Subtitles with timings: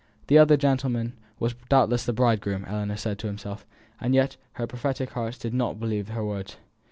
[0.29, 3.67] The other gentleman was doubtless the bridegroom, Ellinor said to herself;
[3.99, 6.57] and yet her prophetic heart did not believe her words.